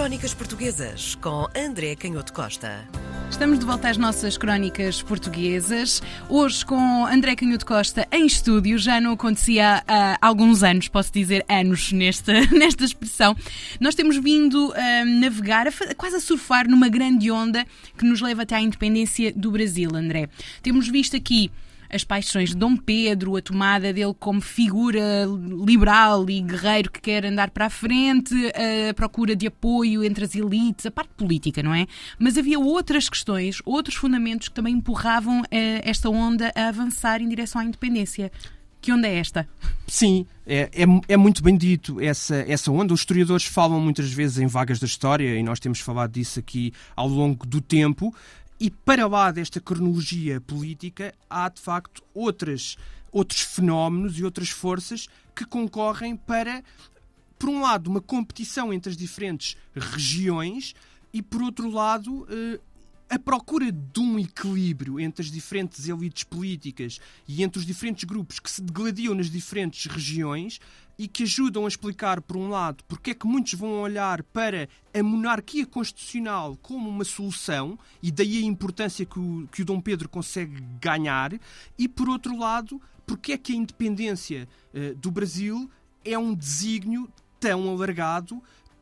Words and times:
Crónicas 0.00 0.32
Portuguesas 0.32 1.14
com 1.16 1.46
André 1.54 1.94
Canhoto 1.94 2.32
Costa. 2.32 2.88
Estamos 3.30 3.58
de 3.58 3.66
volta 3.66 3.90
às 3.90 3.98
nossas 3.98 4.38
crónicas 4.38 5.02
portuguesas. 5.02 6.02
Hoje 6.26 6.64
com 6.64 7.04
André 7.04 7.36
Canhoto 7.36 7.66
Costa 7.66 8.08
em 8.10 8.24
estúdio. 8.24 8.78
Já 8.78 8.98
não 8.98 9.12
acontecia 9.12 9.84
há 9.86 10.16
alguns 10.22 10.62
anos, 10.62 10.88
posso 10.88 11.12
dizer 11.12 11.44
anos 11.46 11.92
nesta, 11.92 12.32
nesta 12.50 12.86
expressão. 12.86 13.36
Nós 13.78 13.94
temos 13.94 14.16
vindo 14.16 14.72
a 14.72 15.04
navegar, 15.04 15.68
a, 15.68 15.94
quase 15.94 16.16
a 16.16 16.20
surfar 16.20 16.66
numa 16.66 16.88
grande 16.88 17.30
onda 17.30 17.66
que 17.98 18.06
nos 18.06 18.22
leva 18.22 18.44
até 18.44 18.56
à 18.56 18.60
independência 18.62 19.34
do 19.36 19.50
Brasil, 19.50 19.94
André. 19.94 20.30
Temos 20.62 20.88
visto 20.88 21.14
aqui 21.14 21.50
as 21.92 22.04
paixões 22.04 22.50
de 22.50 22.56
Dom 22.56 22.76
Pedro, 22.76 23.36
a 23.36 23.42
tomada 23.42 23.92
dele 23.92 24.14
como 24.18 24.40
figura 24.40 25.26
liberal 25.64 26.28
e 26.28 26.40
guerreiro 26.40 26.90
que 26.90 27.00
quer 27.00 27.24
andar 27.24 27.50
para 27.50 27.66
a 27.66 27.70
frente, 27.70 28.34
a 28.90 28.94
procura 28.94 29.34
de 29.34 29.46
apoio 29.46 30.04
entre 30.04 30.24
as 30.24 30.34
elites, 30.34 30.86
a 30.86 30.90
parte 30.90 31.10
política, 31.16 31.62
não 31.62 31.74
é? 31.74 31.86
Mas 32.18 32.36
havia 32.38 32.58
outras 32.58 33.08
questões, 33.08 33.60
outros 33.64 33.96
fundamentos 33.96 34.48
que 34.48 34.54
também 34.54 34.74
empurravam 34.74 35.42
eh, 35.50 35.80
esta 35.84 36.08
onda 36.08 36.52
a 36.54 36.68
avançar 36.68 37.20
em 37.20 37.28
direção 37.28 37.60
à 37.60 37.64
independência. 37.64 38.30
Que 38.80 38.92
onda 38.92 39.06
é 39.06 39.18
esta? 39.18 39.46
Sim, 39.86 40.26
é, 40.46 40.70
é, 40.72 40.84
é, 41.08 41.16
muito 41.16 41.42
bem 41.42 41.54
dito 41.54 42.00
essa, 42.00 42.36
essa 42.48 42.72
onda. 42.72 42.94
Os 42.94 43.00
historiadores 43.00 43.44
falam 43.44 43.78
muitas 43.78 44.10
vezes 44.10 44.38
em 44.38 44.46
vagas 44.46 44.78
da 44.78 44.86
história 44.86 45.38
e 45.38 45.42
nós 45.42 45.60
temos 45.60 45.80
falado 45.80 46.12
disso 46.12 46.38
aqui 46.38 46.72
ao 46.96 47.06
longo 47.06 47.46
do 47.46 47.60
tempo. 47.60 48.14
E 48.60 48.70
para 48.70 49.06
lá 49.06 49.30
desta 49.30 49.58
cronologia 49.58 50.38
política, 50.38 51.14
há 51.30 51.48
de 51.48 51.58
facto 51.58 52.02
outras, 52.12 52.76
outros 53.10 53.40
fenómenos 53.40 54.18
e 54.18 54.24
outras 54.24 54.50
forças 54.50 55.08
que 55.34 55.46
concorrem 55.46 56.14
para, 56.14 56.62
por 57.38 57.48
um 57.48 57.62
lado, 57.62 57.88
uma 57.88 58.02
competição 58.02 58.70
entre 58.70 58.90
as 58.90 58.98
diferentes 58.98 59.56
regiões 59.74 60.74
e, 61.10 61.22
por 61.22 61.40
outro 61.40 61.70
lado, 61.70 62.26
eh, 62.28 62.60
a 63.10 63.18
procura 63.18 63.72
de 63.72 64.00
um 64.00 64.20
equilíbrio 64.20 65.00
entre 65.00 65.22
as 65.22 65.30
diferentes 65.32 65.88
elites 65.88 66.22
políticas 66.22 67.00
e 67.26 67.42
entre 67.42 67.58
os 67.58 67.66
diferentes 67.66 68.04
grupos 68.04 68.38
que 68.38 68.48
se 68.48 68.62
degladiam 68.62 69.16
nas 69.16 69.28
diferentes 69.28 69.90
regiões 69.90 70.60
e 70.96 71.08
que 71.08 71.24
ajudam 71.24 71.64
a 71.64 71.68
explicar, 71.68 72.20
por 72.20 72.36
um 72.36 72.48
lado, 72.48 72.84
porque 72.86 73.10
é 73.10 73.14
que 73.14 73.26
muitos 73.26 73.54
vão 73.54 73.80
olhar 73.80 74.22
para 74.22 74.68
a 74.94 75.02
monarquia 75.02 75.66
constitucional 75.66 76.56
como 76.62 76.88
uma 76.88 77.04
solução, 77.04 77.78
e 78.02 78.12
daí 78.12 78.38
a 78.38 78.46
importância 78.46 79.04
que 79.06 79.18
o, 79.18 79.48
que 79.50 79.62
o 79.62 79.64
Dom 79.64 79.80
Pedro 79.80 80.08
consegue 80.08 80.62
ganhar, 80.80 81.32
e 81.78 81.88
por 81.88 82.08
outro 82.08 82.38
lado, 82.38 82.80
porque 83.06 83.32
é 83.32 83.38
que 83.38 83.52
a 83.52 83.56
independência 83.56 84.46
uh, 84.74 84.94
do 84.96 85.10
Brasil 85.10 85.70
é 86.04 86.18
um 86.18 86.34
desígnio 86.34 87.10
tão 87.40 87.70
alargado 87.70 88.40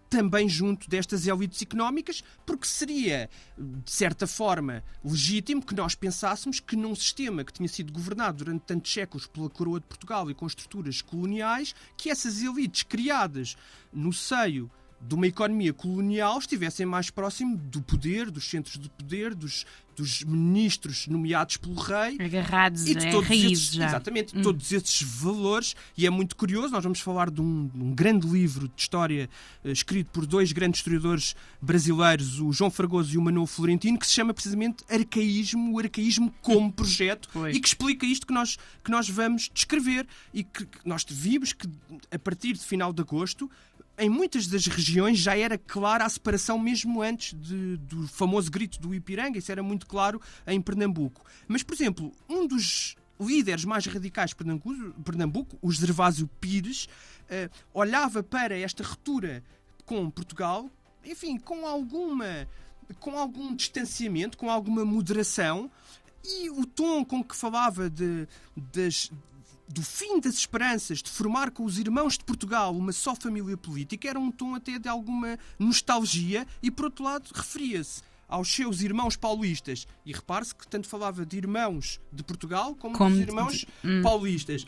também 0.09 0.49
junto 0.49 0.89
destas 0.89 1.27
elites 1.27 1.63
económicas, 1.63 2.23
porque 2.47 2.67
seria, 2.67 3.29
de 3.57 3.91
certa 3.91 4.27
forma, 4.27 4.83
legítimo 5.05 5.65
que 5.65 5.75
nós 5.75 5.95
pensássemos 5.95 6.61
que 6.61 6.77
num 6.77 6.95
sistema 6.95 7.45
que 7.45 7.53
tinha 7.53 7.69
sido 7.69 7.93
governado 7.93 8.45
durante 8.45 8.63
tantos 8.63 8.93
séculos 8.93 9.27
pela 9.27 9.51
coroa 9.51 9.81
de 9.81 9.87
Portugal 9.87 10.31
e 10.31 10.35
com 10.35 10.47
estruturas 10.47 11.03
coloniais, 11.03 11.75
que 11.97 12.11
essas 12.11 12.43
elites 12.43 12.83
criadas 12.83 13.57
no 13.93 14.13
seio 14.13 14.71
de 15.01 15.15
uma 15.15 15.27
economia 15.27 15.73
colonial 15.73 16.39
estivessem 16.39 16.85
mais 16.85 17.09
próximo 17.11 17.57
do 17.57 17.81
poder, 17.81 18.31
dos 18.31 18.49
centros 18.49 18.79
de 18.79 18.89
poder, 18.91 19.35
dos, 19.35 19.65
dos 19.97 20.25
ministros 20.25 21.07
nomeados 21.07 21.57
pelo 21.57 21.75
rei. 21.75 22.17
Agarrados 22.21 22.87
e 22.87 22.95
de 22.95 23.11
todos 23.11 23.31
esses, 23.31 23.73
já. 23.73 23.87
Exatamente, 23.87 24.37
hum. 24.37 24.43
todos 24.43 24.73
esses 24.73 25.03
valores. 25.03 25.77
E 25.97 26.05
é 26.05 26.11
muito 26.11 26.35
curioso, 26.35 26.73
nós 26.73 26.83
vamos 26.83 27.01
falar 27.01 27.31
de 27.31 27.41
um, 27.41 27.71
um 27.75 27.95
grande 27.95 28.27
livro 28.27 28.67
de 28.69 28.81
história 28.81 29.31
uh, 29.65 29.69
escrito 29.71 30.11
por 30.11 30.27
dois 30.27 30.51
grandes 30.51 30.81
historiadores 30.81 31.37
brasileiros, 31.61 32.41
o 32.41 32.53
João 32.53 32.71
Fragoso 32.71 33.15
e 33.15 33.19
o 33.19 33.23
Manuel 33.23 33.47
Florentino, 33.47 33.99
que 33.99 34.07
se 34.07 34.13
chama 34.13 34.35
precisamente 34.35 34.85
Arcaísmo, 34.91 35.75
o 35.75 35.79
Arcaísmo 35.79 36.35
como 36.43 36.73
projeto, 36.73 37.29
Foi. 37.33 37.53
e 37.53 37.61
que 37.61 37.69
explica 37.69 38.05
isto 38.05 38.27
que 38.27 38.33
nós, 38.33 38.59
que 38.83 38.91
nós 38.91 39.09
vamos 39.09 39.49
descrever. 39.55 40.07
E 40.35 40.43
que, 40.43 40.67
que 40.67 40.79
nós 40.85 41.05
vimos 41.09 41.53
que 41.53 41.69
a 42.11 42.19
partir 42.19 42.55
de 42.55 42.65
final 42.65 42.93
de 42.93 43.01
agosto 43.01 43.51
em 43.99 44.09
muitas 44.09 44.47
das 44.47 44.67
regiões 44.67 45.19
já 45.19 45.37
era 45.37 45.59
clara 45.59 46.05
a 46.05 46.09
separação 46.09 46.59
mesmo 46.59 47.03
antes 47.03 47.35
de, 47.35 47.77
do 47.79 48.07
famoso 48.07 48.51
grito 48.51 48.81
do 48.81 48.95
Ipiranga, 48.95 49.39
isso 49.39 49.51
era 49.51 49.63
muito 49.63 49.87
claro 49.87 50.21
em 50.47 50.61
Pernambuco. 50.61 51.25
Mas, 51.47 51.63
por 51.63 51.75
exemplo, 51.75 52.13
um 52.29 52.47
dos 52.47 52.95
líderes 53.21 53.65
mais 53.65 53.85
radicais 53.87 54.31
de 54.31 54.37
Pernambuco, 55.05 55.59
o 55.61 55.73
Gervásio 55.73 56.29
Pires, 56.41 56.85
uh, 56.85 57.51
olhava 57.75 58.23
para 58.23 58.57
esta 58.57 58.85
ruptura 58.85 59.43
com 59.85 60.09
Portugal, 60.11 60.71
enfim, 61.05 61.39
com 61.39 61.67
alguma 61.67 62.49
com 63.01 63.19
algum 63.19 63.55
distanciamento, 63.55 64.39
com 64.39 64.51
alguma 64.51 64.83
moderação, 64.83 65.71
e 66.25 66.49
o 66.49 66.65
tom 66.65 67.05
com 67.05 67.23
que 67.23 67.37
falava 67.37 67.91
de, 67.91 68.27
das, 68.57 69.11
do 69.69 69.83
fim 69.83 70.19
das 70.19 70.35
esperanças 70.35 71.03
de 71.03 71.11
formar 71.11 71.51
com 71.51 71.65
os 71.65 71.79
irmãos 71.79 72.17
de 72.17 72.25
Portugal 72.25 72.75
uma 72.75 72.93
só 72.93 73.15
família 73.15 73.57
política 73.57 74.09
era 74.09 74.19
um 74.19 74.31
tom 74.31 74.55
até 74.55 74.79
de 74.79 74.89
alguma 74.89 75.39
nostalgia 75.59 76.47
e, 76.63 76.71
por 76.71 76.87
outro 76.87 77.05
lado, 77.05 77.31
referia-se 77.35 78.03
aos 78.27 78.51
seus 78.51 78.81
irmãos 78.83 79.17
paulistas. 79.17 79.87
E 80.05 80.13
repare-se 80.13 80.55
que 80.55 80.67
tanto 80.67 80.89
falava 80.89 81.25
de 81.25 81.37
irmãos 81.37 82.01
de 82.13 82.23
Portugal 82.23 82.75
como, 82.75 82.97
como 82.97 83.11
dos 83.11 83.21
irmãos 83.21 83.53
de... 83.59 83.69
Hum. 83.85 84.03
paulistas. 84.03 84.67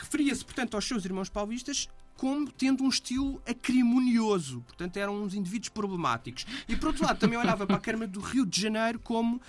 Referia-se, 0.00 0.44
portanto, 0.44 0.74
aos 0.74 0.86
seus 0.86 1.04
irmãos 1.04 1.28
paulistas 1.28 1.88
como 2.16 2.50
tendo 2.50 2.84
um 2.84 2.88
estilo 2.88 3.40
acrimonioso. 3.46 4.62
Portanto, 4.62 4.96
eram 4.96 5.22
uns 5.22 5.34
indivíduos 5.34 5.68
problemáticos. 5.68 6.46
E, 6.68 6.76
por 6.76 6.88
outro 6.88 7.04
lado, 7.04 7.18
também 7.18 7.38
olhava 7.38 7.66
para 7.66 7.76
a 7.76 7.80
Câmara 7.80 8.06
do 8.06 8.20
Rio 8.20 8.46
de 8.46 8.60
Janeiro 8.60 8.98
como 8.98 9.36
uh, 9.36 9.40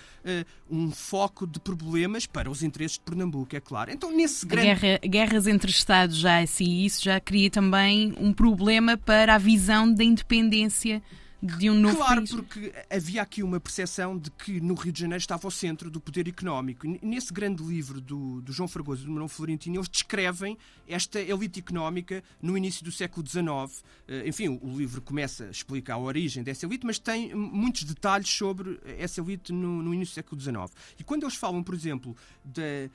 um 0.70 0.90
foco 0.90 1.46
de 1.46 1.58
problemas 1.58 2.26
para 2.26 2.50
os 2.50 2.62
interesses 2.62 2.98
de 2.98 3.04
Pernambuco, 3.04 3.54
é 3.56 3.60
claro. 3.60 3.90
Então, 3.90 4.14
nesse 4.14 4.46
grande... 4.46 4.66
Guerra, 4.66 4.98
guerras 4.98 5.46
entre 5.46 5.70
Estados 5.70 6.16
já 6.16 6.40
assim, 6.40 6.84
isso 6.84 7.02
já 7.02 7.18
cria 7.20 7.50
também 7.50 8.14
um 8.18 8.32
problema 8.32 8.96
para 8.96 9.34
a 9.34 9.38
visão 9.38 9.92
da 9.92 10.04
independência 10.04 11.02
de 11.40 11.70
um 11.70 11.74
novo 11.74 11.96
claro, 11.96 12.16
país. 12.16 12.30
porque 12.30 12.72
havia 12.90 13.22
aqui 13.22 13.42
uma 13.42 13.60
percepção 13.60 14.18
de 14.18 14.30
que 14.30 14.60
no 14.60 14.74
Rio 14.74 14.92
de 14.92 15.00
Janeiro 15.00 15.20
estava 15.20 15.46
o 15.46 15.50
centro 15.50 15.90
do 15.90 16.00
poder 16.00 16.26
económico. 16.26 16.86
Nesse 17.00 17.32
grande 17.32 17.62
livro 17.62 18.00
do, 18.00 18.40
do 18.40 18.52
João 18.52 18.68
Fragoso 18.68 19.02
e 19.02 19.04
do 19.06 19.12
Manuel 19.12 19.28
Florentino, 19.28 19.76
eles 19.76 19.88
descrevem 19.88 20.58
esta 20.88 21.20
elite 21.20 21.60
económica 21.60 22.24
no 22.42 22.56
início 22.58 22.84
do 22.84 22.90
século 22.90 23.24
XIX. 23.26 23.84
Eh, 24.08 24.28
enfim, 24.28 24.58
o 24.60 24.76
livro 24.76 25.00
começa 25.00 25.44
a 25.44 25.50
explicar 25.50 25.94
a 25.94 25.98
origem 25.98 26.42
dessa 26.42 26.66
elite, 26.66 26.84
mas 26.84 26.98
tem 26.98 27.32
muitos 27.34 27.84
detalhes 27.84 28.28
sobre 28.28 28.80
essa 28.98 29.20
elite 29.20 29.52
no, 29.52 29.82
no 29.82 29.94
início 29.94 30.12
do 30.12 30.16
século 30.16 30.40
XIX. 30.40 30.72
E 30.98 31.04
quando 31.04 31.22
eles 31.22 31.36
falam, 31.36 31.62
por 31.62 31.74
exemplo, 31.74 32.16
da 32.44 32.90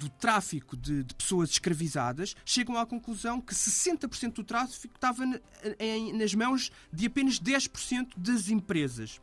do 0.00 0.08
tráfico 0.08 0.76
de, 0.76 1.04
de, 1.04 1.14
pessoas 1.14 1.50
escravizadas, 1.50 2.34
chegam 2.44 2.76
à 2.76 2.86
conclusão 2.86 3.40
que 3.40 3.54
60% 3.54 4.34
do 4.34 4.44
tráfico 4.44 4.94
estava 4.94 5.24
em, 5.78 6.12
nas 6.14 6.34
mãos 6.34 6.72
de 6.92 7.06
apenas 7.06 7.38
10% 7.38 8.12
das 8.16 8.48
empresas. 8.48 9.20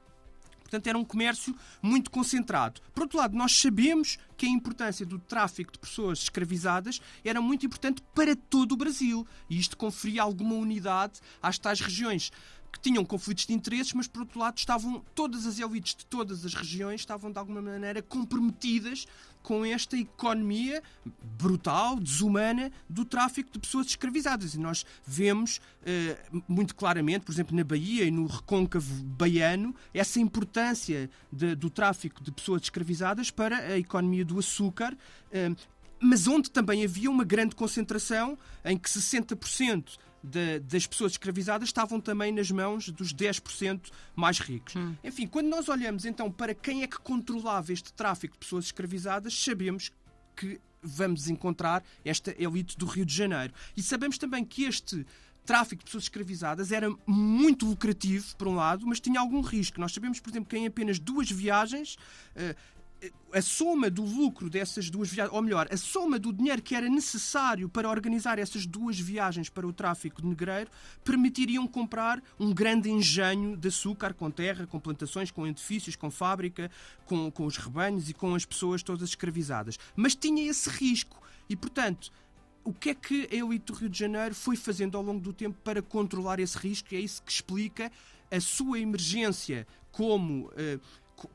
Portanto, 0.61 0.87
era 0.87 0.97
um 0.97 1.05
comércio 1.05 1.55
muito 1.81 2.11
concentrado. 2.11 2.81
Por 2.93 3.03
outro 3.03 3.17
lado, 3.17 3.37
nós 3.37 3.57
sabemos 3.57 4.19
que 4.35 4.45
a 4.45 4.49
importância 4.49 5.05
do 5.05 5.17
tráfico 5.17 5.71
de 5.71 5.79
pessoas 5.79 6.19
escravizadas 6.19 6.99
era 7.23 7.41
muito 7.41 7.65
importante 7.65 8.03
para 8.13 8.35
todo 8.35 8.73
o 8.73 8.77
Brasil. 8.77 9.25
E 9.49 9.57
isto 9.57 9.77
conferia 9.77 10.21
alguma 10.21 10.55
unidade 10.55 11.21
às 11.41 11.57
tais 11.57 11.79
regiões 11.79 12.31
que 12.77 12.89
tinham 12.89 13.03
conflitos 13.03 13.45
de 13.45 13.53
interesses, 13.53 13.93
mas 13.93 14.07
por 14.07 14.21
outro 14.21 14.39
lado 14.39 14.57
estavam 14.57 15.03
todas 15.15 15.45
as 15.45 15.59
elites 15.59 15.95
de 15.95 16.05
todas 16.05 16.45
as 16.45 16.53
regiões 16.53 17.01
estavam 17.01 17.31
de 17.31 17.39
alguma 17.39 17.61
maneira 17.61 18.01
comprometidas 18.01 19.07
com 19.41 19.65
esta 19.65 19.97
economia 19.97 20.83
brutal, 21.39 21.97
desumana 21.99 22.71
do 22.89 23.05
tráfico 23.05 23.49
de 23.51 23.59
pessoas 23.59 23.87
escravizadas. 23.87 24.55
E 24.55 24.59
nós 24.59 24.85
vemos 25.05 25.57
uh, 25.57 26.43
muito 26.47 26.75
claramente, 26.75 27.25
por 27.25 27.31
exemplo, 27.31 27.55
na 27.55 27.63
Bahia 27.63 28.03
e 28.03 28.11
no 28.11 28.25
recôncavo 28.25 29.03
baiano, 29.03 29.73
essa 29.93 30.19
importância 30.19 31.09
de, 31.31 31.55
do 31.55 31.69
tráfico 31.69 32.21
de 32.21 32.31
pessoas 32.31 32.63
escravizadas 32.63 33.31
para 33.31 33.57
a 33.57 33.77
economia 33.77 34.25
do 34.25 34.37
açúcar. 34.37 34.93
Uh, 35.31 35.55
mas 35.99 36.27
onde 36.27 36.51
também 36.51 36.83
havia 36.83 37.09
uma 37.09 37.23
grande 37.23 37.55
concentração 37.55 38.37
em 38.63 38.77
que 38.77 38.89
60% 38.89 39.97
de, 40.23 40.59
das 40.59 40.85
pessoas 40.85 41.13
escravizadas 41.13 41.69
estavam 41.69 41.99
também 41.99 42.31
nas 42.31 42.51
mãos 42.51 42.89
dos 42.89 43.13
10% 43.13 43.91
mais 44.15 44.39
ricos. 44.39 44.75
Hum. 44.75 44.95
Enfim, 45.03 45.27
quando 45.27 45.47
nós 45.47 45.69
olhamos 45.69 46.05
então 46.05 46.31
para 46.31 46.53
quem 46.53 46.83
é 46.83 46.87
que 46.87 46.99
controlava 46.99 47.71
este 47.71 47.93
tráfico 47.93 48.33
de 48.33 48.39
pessoas 48.39 48.65
escravizadas, 48.65 49.33
sabemos 49.33 49.91
que 50.35 50.59
vamos 50.81 51.27
encontrar 51.27 51.83
esta 52.05 52.35
elite 52.41 52.77
do 52.77 52.85
Rio 52.85 53.05
de 53.05 53.13
Janeiro. 53.13 53.53
E 53.75 53.81
sabemos 53.81 54.17
também 54.17 54.45
que 54.45 54.63
este 54.63 55.05
tráfico 55.45 55.79
de 55.79 55.85
pessoas 55.85 56.03
escravizadas 56.03 56.71
era 56.71 56.93
muito 57.07 57.65
lucrativo, 57.65 58.35
por 58.35 58.49
um 58.49 58.55
lado, 58.55 58.85
mas 58.85 58.99
tinha 58.99 59.19
algum 59.19 59.41
risco. 59.41 59.79
Nós 59.79 59.93
sabemos, 59.93 60.19
por 60.19 60.29
exemplo, 60.29 60.49
que 60.49 60.57
em 60.57 60.67
apenas 60.67 60.99
duas 60.99 61.31
viagens 61.31 61.95
uh, 62.35 62.55
a 63.33 63.41
soma 63.41 63.89
do 63.89 64.03
lucro 64.03 64.49
dessas 64.49 64.89
duas 64.89 65.09
viagens, 65.09 65.35
ou 65.35 65.41
melhor, 65.41 65.67
a 65.71 65.77
soma 65.77 66.17
do 66.17 66.33
dinheiro 66.33 66.61
que 66.61 66.73
era 66.73 66.89
necessário 66.89 67.69
para 67.69 67.89
organizar 67.89 68.39
essas 68.39 68.65
duas 68.65 68.99
viagens 68.99 69.49
para 69.49 69.67
o 69.67 69.73
tráfico 69.73 70.21
de 70.21 70.27
negreiro, 70.27 70.69
permitiriam 71.03 71.67
comprar 71.67 72.21
um 72.39 72.53
grande 72.53 72.89
engenho 72.89 73.55
de 73.55 73.67
açúcar 73.67 74.13
com 74.13 74.31
terra, 74.31 74.65
com 74.65 74.79
plantações, 74.79 75.29
com 75.29 75.45
edifícios, 75.45 75.95
com 75.95 76.09
fábrica, 76.09 76.71
com, 77.05 77.29
com 77.29 77.45
os 77.45 77.57
rebanhos 77.57 78.09
e 78.09 78.13
com 78.13 78.33
as 78.33 78.45
pessoas 78.45 78.81
todas 78.81 79.09
escravizadas. 79.09 79.77
Mas 79.95 80.15
tinha 80.15 80.49
esse 80.49 80.69
risco 80.69 81.21
e, 81.49 81.55
portanto, 81.55 82.11
o 82.63 82.73
que 82.73 82.89
é 82.89 82.95
que 82.95 83.29
a 83.31 83.35
elite 83.35 83.65
do 83.65 83.73
Rio 83.73 83.89
de 83.89 83.99
Janeiro 83.99 84.35
foi 84.35 84.55
fazendo 84.55 84.97
ao 84.97 85.03
longo 85.03 85.21
do 85.21 85.31
tempo 85.31 85.57
para 85.63 85.81
controlar 85.81 86.39
esse 86.39 86.57
risco? 86.57 86.93
É 86.93 86.99
isso 86.99 87.21
que 87.21 87.31
explica 87.31 87.91
a 88.31 88.39
sua 88.41 88.79
emergência 88.79 89.67
como. 89.91 90.47
Uh, 90.47 90.79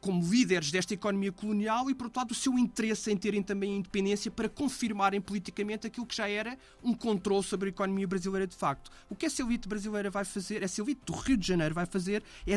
como 0.00 0.22
líderes 0.24 0.70
desta 0.70 0.94
economia 0.94 1.32
colonial 1.32 1.90
e, 1.90 1.94
por 1.94 2.04
outro 2.04 2.20
lado, 2.20 2.30
o 2.30 2.34
seu 2.34 2.56
interesse 2.56 3.10
em 3.10 3.16
terem 3.16 3.42
também 3.42 3.74
a 3.74 3.76
independência 3.78 4.30
para 4.30 4.48
confirmarem 4.48 5.20
politicamente 5.20 5.86
aquilo 5.86 6.06
que 6.06 6.14
já 6.14 6.28
era 6.28 6.56
um 6.82 6.94
controle 6.94 7.42
sobre 7.42 7.68
a 7.68 7.70
economia 7.70 8.06
brasileira 8.06 8.46
de 8.46 8.54
facto. 8.54 8.90
O 9.10 9.16
que 9.16 9.26
essa 9.26 9.42
elite 9.42 9.68
brasileira 9.68 10.08
vai 10.08 10.24
fazer, 10.24 10.62
essa 10.62 10.80
elite 10.80 11.00
do 11.04 11.12
Rio 11.12 11.36
de 11.36 11.46
Janeiro 11.46 11.74
vai 11.74 11.86
fazer, 11.86 12.22
é 12.46 12.56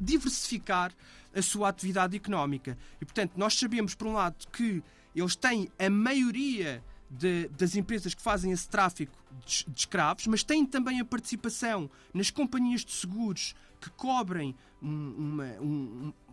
diversificar 0.00 0.92
a 1.34 1.42
sua 1.42 1.68
atividade 1.68 2.16
económica. 2.16 2.78
E, 3.00 3.04
portanto, 3.04 3.32
nós 3.36 3.54
sabemos, 3.54 3.94
por 3.94 4.06
um 4.06 4.14
lado, 4.14 4.46
que 4.50 4.82
eles 5.14 5.36
têm 5.36 5.68
a 5.78 5.90
maioria 5.90 6.82
de, 7.10 7.48
das 7.48 7.76
empresas 7.76 8.14
que 8.14 8.22
fazem 8.22 8.50
esse 8.52 8.68
tráfico 8.68 9.12
de, 9.44 9.64
de, 9.68 9.78
escravos, 9.80 10.26
mas 10.26 10.42
têm 10.42 10.64
também 10.64 11.00
a 11.00 11.04
participação 11.04 11.90
nas 12.14 12.30
companhias 12.30 12.84
de 12.84 12.92
seguros 12.92 13.54
que 13.80 13.90
cobrem 13.90 14.54
uma, 14.80 15.44
uma, 15.60 15.60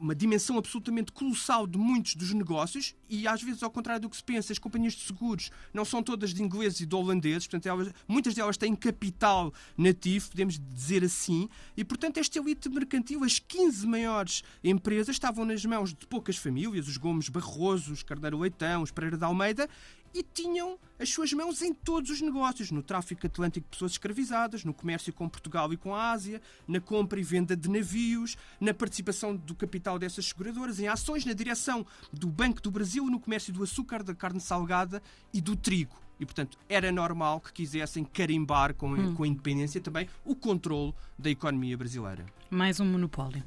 uma, 0.09 0.15
dimensão 0.15 0.57
absolutamente 0.57 1.11
colossal 1.11 1.67
de 1.67 1.77
muitos 1.77 2.15
dos 2.15 2.33
negócios 2.33 2.95
e 3.09 3.27
às 3.27 3.41
vezes 3.41 3.61
ao 3.61 3.69
contrário 3.69 4.01
do 4.01 4.09
que 4.09 4.17
se 4.17 4.23
pensa 4.23 4.51
as 4.51 4.59
companhias 4.59 4.94
de 4.94 5.01
seguros 5.03 5.51
não 5.73 5.85
são 5.85 6.01
todas 6.01 6.33
de 6.33 6.41
ingleses 6.41 6.81
e 6.81 6.85
de 6.85 6.95
holandeses 6.95 7.47
portanto 7.47 7.67
elas, 7.67 7.94
muitas 8.07 8.33
delas 8.33 8.57
têm 8.57 8.75
capital 8.75 9.53
nativo 9.77 10.29
podemos 10.29 10.59
dizer 10.59 11.03
assim 11.03 11.47
e 11.77 11.83
portanto 11.83 12.17
esta 12.17 12.39
elite 12.39 12.69
mercantil 12.69 13.23
as 13.23 13.39
15 13.39 13.85
maiores 13.85 14.44
empresas 14.63 15.15
estavam 15.15 15.45
nas 15.45 15.63
mãos 15.63 15.94
de 15.94 16.07
poucas 16.07 16.38
famílias 16.38 16.88
os 16.88 16.97
Gomes 16.97 17.29
Barroso, 17.29 17.94
os 17.94 18.03
Carneiro 18.03 18.39
Leitão 18.39 18.81
os 18.81 18.91
Pereira 18.91 19.17
de 19.17 19.23
Almeida 19.23 19.69
e 20.13 20.23
tinham 20.23 20.77
as 21.00 21.09
suas 21.09 21.31
mãos 21.33 21.61
em 21.61 21.73
todos 21.73 22.09
os 22.09 22.21
negócios, 22.21 22.71
no 22.71 22.83
tráfico 22.83 23.25
atlântico 23.25 23.65
de 23.65 23.71
pessoas 23.71 23.94
escravizadas, 23.94 24.63
no 24.63 24.73
comércio 24.73 25.13
com 25.13 25.29
Portugal 25.29 25.71
e 25.71 25.77
com 25.77 25.95
a 25.95 26.11
Ásia, 26.11 26.41
na 26.67 26.79
compra 26.79 27.19
e 27.19 27.23
venda 27.23 27.56
de 27.56 27.69
navios, 27.69 28.35
na 28.59 28.73
participação 28.73 29.35
do 29.35 29.56
capital 29.56 29.97
dessas 29.97 30.25
seguradoras, 30.25 30.79
em 30.79 30.88
ações 30.88 31.25
na 31.25 31.33
direção 31.33 31.85
do 32.11 32.27
Banco 32.27 32.61
do 32.61 32.71
Brasil 32.71 33.06
no 33.06 33.19
comércio 33.19 33.53
do 33.53 33.63
açúcar, 33.63 34.03
da 34.03 34.13
carne 34.13 34.41
salgada 34.41 35.01
e 35.33 35.41
do 35.41 35.56
trigo. 35.56 35.95
E, 36.19 36.25
portanto, 36.25 36.57
era 36.67 36.91
normal 36.91 37.39
que 37.39 37.53
quisessem 37.53 38.03
carimbar 38.03 38.73
com, 38.73 38.91
hum. 38.91 39.15
com 39.15 39.23
a 39.23 39.27
independência 39.27 39.79
também 39.79 40.07
o 40.25 40.35
controle 40.35 40.94
da 41.17 41.29
economia 41.29 41.77
brasileira. 41.77 42.25
Mais 42.50 42.79
um 42.79 42.85
monopólio. 42.85 43.44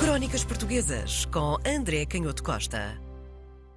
Crónicas 0.00 0.44
Portuguesas 0.44 1.26
com 1.26 1.58
André 1.66 2.06
Canhoto 2.06 2.42
Costa. 2.42 3.11